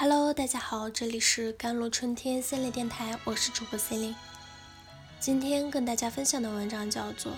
[0.00, 4.16] Hello，大家好，这里是甘露春天心理电台，我是主播 c e l i n e
[5.20, 7.32] 今天跟大家分享的文章叫做《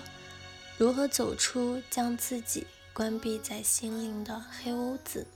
[0.77, 5.27] 如何走出将自己关闭在心灵的黑屋子》。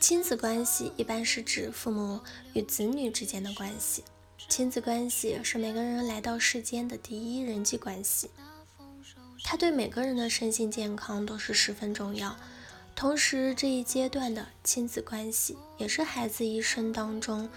[0.00, 2.18] 亲子关系一般是指父母
[2.52, 4.02] 与子女之间的关系。
[4.48, 8.30] 亲子关系是每个人来到世间的第一人际关系，
[9.44, 12.36] 它对每个人的身心健康都是十分重要。
[13.00, 17.48] 同时，这一阶段的亲子关系也是孩子一生当中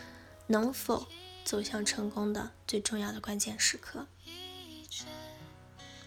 [0.47, 1.05] 能否
[1.43, 4.07] 走向成功的最重要的关键时刻。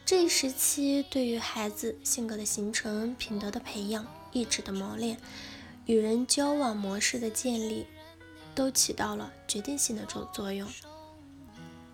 [0.07, 5.19] 这一时期对于孩子性格的形成、品德的培养、意志的磨练、
[5.85, 7.87] 与人交往模式的建立，
[8.55, 10.67] 都起到了决定性的作作用。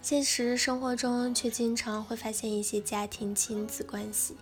[0.01, 4.37] 现实生活中却经常会发现一些家庭亲子关系，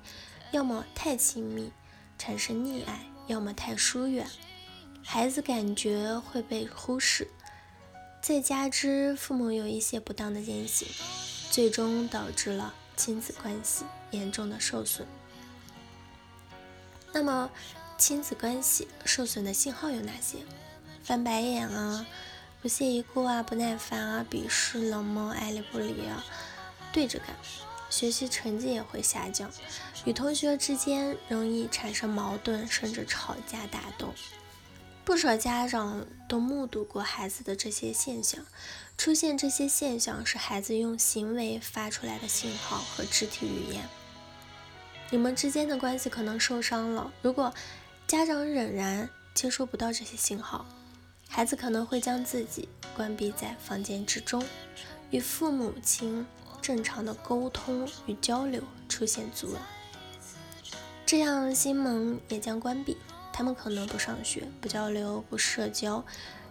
[0.52, 1.72] 要么太亲密。
[2.20, 4.28] 产生溺爱，要么太疏远，
[5.02, 7.30] 孩子感觉会被忽视，
[8.20, 10.86] 再加之父母有一些不当的言行，
[11.50, 15.08] 最终导致了亲子关系严重的受损。
[17.10, 17.50] 那么，
[17.96, 20.40] 亲子关系受损的信号有哪些？
[21.02, 22.04] 翻白眼啊，
[22.60, 26.22] 不屑一顾啊，不耐烦啊，鄙视、冷漠、爱理不理啊，
[26.92, 27.28] 对着干。
[27.90, 29.50] 学习成绩也会下降，
[30.06, 34.14] 与同学之间容易产生矛盾，甚至吵架打斗。
[35.04, 38.46] 不少家长都目睹过孩子的这些现象。
[38.96, 43.82] 出现这些现象是孩子用行为发出来的信号和肢体语言。
[45.10, 47.10] 你们之间的关系可能受伤了。
[47.22, 47.52] 如果
[48.06, 50.66] 家长仍然接收不到这些信号，
[51.28, 54.44] 孩子可能会将自己关闭在房间之中，
[55.10, 56.24] 与父母亲。
[56.60, 59.60] 正常的沟通与交流出现阻碍，
[61.04, 62.96] 这样心门也将关闭。
[63.32, 66.04] 他们可能不上学、不交流、不社交，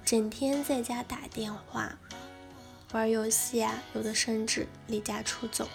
[0.03, 1.99] 整天在家打电话、
[2.91, 5.69] 玩游戏啊，有的甚至离家出走。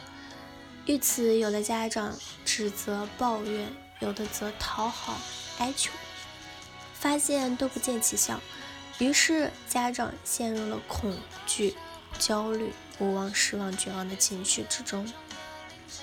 [0.86, 2.14] 遇此，有的家长
[2.44, 5.16] 指责抱怨，有的则讨好
[5.59, 5.92] 哀求，
[6.92, 8.41] 发现都不见其效，
[8.98, 11.16] 于是家长陷入了恐
[11.47, 11.75] 惧、
[12.19, 12.72] 焦虑。
[13.00, 15.12] 无望、失望、绝望的情绪之中，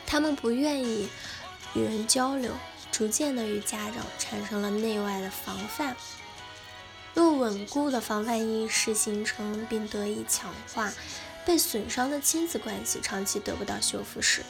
[0.05, 1.07] 他们不愿意
[1.73, 2.51] 与人交流，
[2.91, 5.95] 逐渐的与家长产生了内外的防范。
[7.13, 10.91] 若稳固的防范意识形成并得以强化，
[11.45, 14.43] 被损伤的亲子关系长期得不到修复时，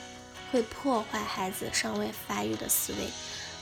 [0.51, 3.11] 会破坏孩子尚未发育的思维，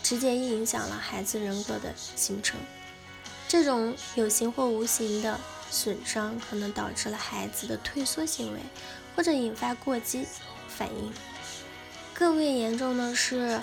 [0.02, 2.58] 直接影响了孩子人格的形成。
[3.50, 5.38] 这种有形或无形的。
[5.72, 8.60] 损伤可能导致了孩子的退缩行为，
[9.16, 10.26] 或者引发过激
[10.68, 11.14] 反应。
[12.12, 13.62] 更为严重的是，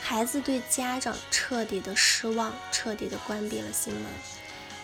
[0.00, 4.04] 孩子对家长彻底的失望，彻底的关闭了心门。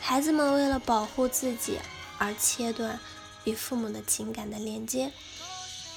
[0.01, 1.79] 孩子们为了保护自己
[2.19, 2.99] 而切断
[3.45, 5.13] 与父母的情感的连接，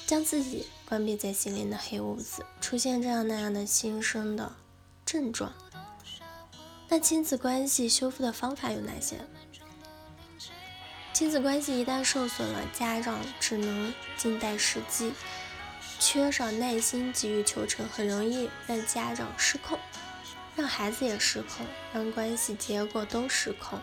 [0.06, 4.54] 将自己关闭在心灵的黑屋子，出现这样那样的新生的
[5.04, 5.52] 症状。
[6.96, 9.20] 那亲子关系修复的方法有哪些？
[11.12, 15.12] 亲子关系一旦受损了，家长只能静待时机，
[15.98, 19.80] 缺少耐心，急于求成，很容易让家长失控，
[20.56, 23.82] 让孩子也失控，让关系结果都失控。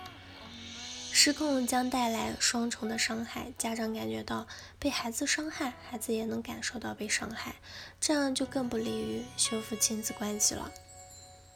[1.10, 4.47] 失控将带来双重的伤害，家长感觉到
[4.78, 7.56] 被孩子伤害，孩子也能感受到被伤害，
[8.00, 10.71] 这样就更不利于修复亲子关系了。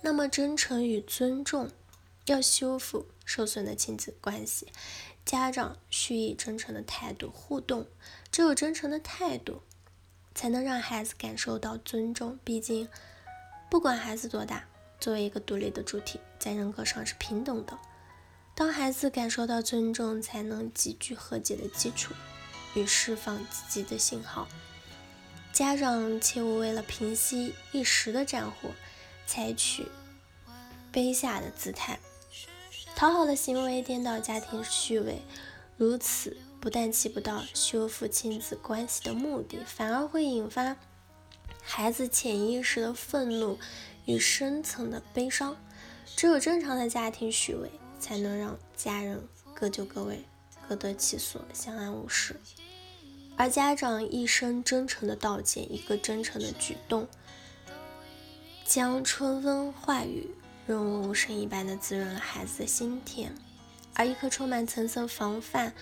[0.07, 1.71] 那么，真诚与尊重
[2.27, 4.69] 要修复受损的亲子关系。
[5.25, 7.87] 家长需以真诚的态度互动，
[8.31, 9.63] 只有真诚的态度，
[10.35, 12.39] 才能让孩子感受到尊重。
[12.45, 12.87] 毕竟，
[13.71, 14.67] 不管孩子多大，
[15.01, 17.79] 作为一个独立的主体，在人格上是平等的。
[18.55, 22.13] 当孩子感受到尊重，才能积聚和解的基础
[22.75, 24.47] 与释放积极的信号。
[25.51, 28.69] 家长切勿为了平息一时的战火，
[29.27, 29.87] 采取
[30.93, 31.99] 卑下的姿态。
[32.97, 35.23] 讨好的行为颠倒家庭序位，
[35.77, 40.77] 如此不但起不到修复亲子关系的目的，反而会引发
[41.61, 43.59] 孩子潜意识的愤怒
[44.05, 45.57] 与深层的悲伤。
[46.17, 50.25] 只有正常的家庭序位，才能让家人各就各位，
[50.69, 52.41] 各得其所，相安无事。
[53.37, 57.09] 而家长一声真诚的道歉，一个真诚的举动，
[58.65, 60.29] 将春风化雨。
[60.67, 63.35] 润物无声一般的滋润了孩子的心田，
[63.93, 65.75] 而一颗充满层层防范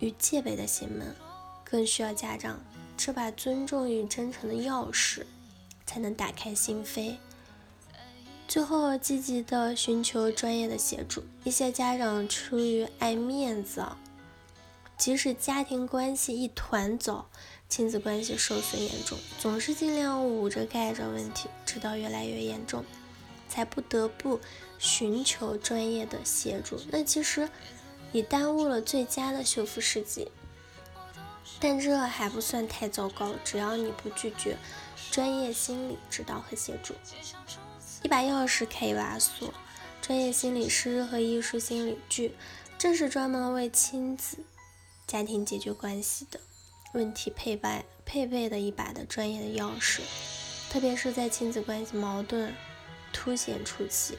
[0.00, 1.14] 与戒备的心门，
[1.62, 2.58] 更需要家长
[2.96, 5.22] 这把尊重与真诚的钥匙，
[5.86, 7.14] 才能打开心扉。
[8.48, 11.22] 最后，积极的寻求专业的协助。
[11.44, 13.86] 一些家长出于爱面子，
[14.96, 17.28] 即使家庭关系一团糟，
[17.68, 22.84] 亲子关系受损严重，总是尽量捂着盖着问题，直到越来越严重，
[23.48, 24.40] 才不得不
[24.78, 26.80] 寻求专业的协助。
[26.90, 27.48] 那其实
[28.12, 30.30] 你耽误了最佳的修复时机。
[31.58, 34.58] 但这还不算太糟糕，只要你不拒绝
[35.10, 36.92] 专业心理指导和协助。
[38.02, 39.54] 一把钥匙开一把锁，
[40.02, 42.34] 专业心理师和艺术心理剧，
[42.76, 44.38] 正是专门为亲子、
[45.06, 46.40] 家庭解决关系的
[46.92, 50.00] 问题配备配备的一把的专业的钥匙。
[50.68, 52.52] 特别是在亲子关系矛盾
[53.12, 54.18] 凸显初期，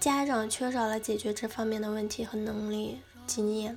[0.00, 3.76] 家长缺少了解决这方面的问题和能力经验。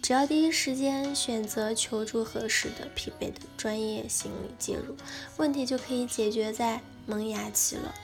[0.00, 4.94] 只要第一时间选择求助合适的、匹配的专业心理介入，
[5.38, 7.94] 问题就可以解决在萌芽期了。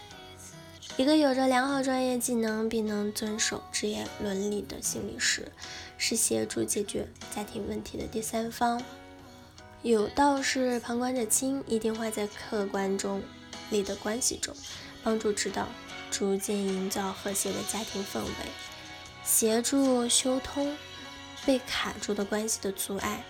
[0.97, 5.51] 一个有着良好专业技能并能遵守职业伦理的心理师，
[5.97, 8.83] 是协助解决家庭问题的第三方。
[9.83, 13.23] 有道是旁观者清，一定会在客观中
[13.71, 14.55] 立的关系中，
[15.03, 15.67] 帮助指导，
[16.11, 18.31] 逐渐营造和谐的家庭氛围，
[19.25, 20.77] 协助修通。
[21.47, 23.25] 被卡住的关系的阻碍，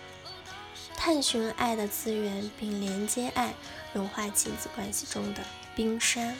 [0.97, 3.53] 探寻爱的资源，并连接爱，
[3.93, 5.41] 融化亲子关系中的
[5.73, 6.35] 冰山。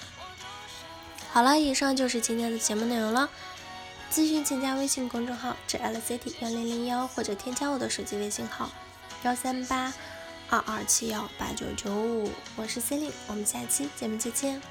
[1.34, 3.30] 好了，以上就是今天的节目内容了。
[4.12, 8.70] 咨询请加微信公众号 j l c t 幺零零幺”或者添加我的手机微信号
[9.24, 9.94] 幺三八
[10.50, 12.30] 二二七幺八九九五。
[12.58, 14.62] 我是 c e l i n e 我们下期节目再见。